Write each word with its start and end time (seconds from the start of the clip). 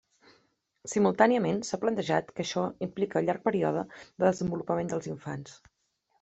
Simultàniament, 0.93 1.59
s’ha 1.67 1.79
plantejat 1.83 2.31
que 2.39 2.45
això 2.47 2.65
explica 2.87 3.21
el 3.23 3.29
llarg 3.29 3.45
període 3.51 3.85
de 4.01 4.27
desenvolupament 4.27 4.93
dels 4.97 5.13
infants. 5.15 5.55